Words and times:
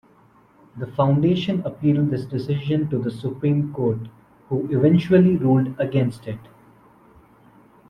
The 0.77 0.87
Foundation 0.87 1.61
appealed 1.63 2.09
this 2.09 2.25
decision 2.25 2.89
to 2.89 2.97
the 2.97 3.11
Supreme 3.11 3.71
Court, 3.71 3.99
who 4.49 4.67
eventually 4.75 5.37
ruled 5.37 5.79
against 5.79 6.25
it. 6.27 6.39